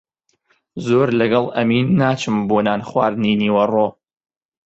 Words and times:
زۆر 0.85 1.07
لەگەڵ 1.19 1.45
ئەمین 1.55 1.87
ناچم 1.99 2.35
بۆ 2.49 2.57
نانخواردنی 2.67 3.39
نیوەڕۆ. 3.41 3.87